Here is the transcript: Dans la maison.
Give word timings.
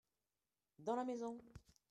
Dans 0.79 0.95
la 0.95 1.03
maison. 1.05 1.37